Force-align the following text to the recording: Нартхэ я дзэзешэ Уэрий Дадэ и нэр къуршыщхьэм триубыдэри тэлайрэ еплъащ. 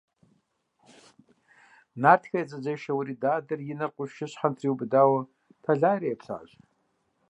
Нартхэ 2.01 2.37
я 2.41 2.45
дзэзешэ 2.47 2.91
Уэрий 2.93 3.17
Дадэ 3.21 3.55
и 3.71 3.75
нэр 3.77 3.91
къуршыщхьэм 3.95 4.53
триубыдэри 4.57 5.27
тэлайрэ 5.63 6.07
еплъащ. 6.13 6.49